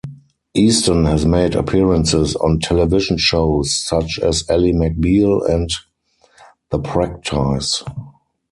Easton 0.55 1.05
has 1.05 1.27
made 1.27 1.53
appearances 1.53 2.35
on 2.37 2.59
television 2.59 3.17
shows 3.19 3.71
such 3.71 4.17
as 4.17 4.49
"Ally 4.49 4.71
McBeal" 4.71 5.47
and 5.47 5.69
"The 6.71 6.79
Practice". 6.79 7.83